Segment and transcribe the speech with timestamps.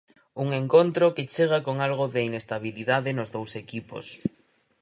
[0.43, 4.05] Un encontro que chega con algo de inestabilidade nos dous equipos.